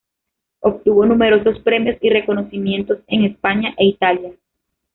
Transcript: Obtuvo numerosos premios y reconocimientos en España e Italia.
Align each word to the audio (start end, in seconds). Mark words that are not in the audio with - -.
Obtuvo 0.61 1.05
numerosos 1.05 1.59
premios 1.59 1.95
y 2.01 2.09
reconocimientos 2.09 2.97
en 3.05 3.23
España 3.25 3.75
e 3.77 3.85
Italia. 3.85 4.33